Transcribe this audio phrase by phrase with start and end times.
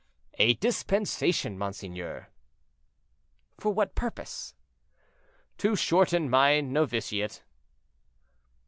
[0.39, 2.29] "A dispensation, monseigneur."
[3.59, 4.55] "For what purpose?"
[5.59, 7.43] "To shorten my noviciate."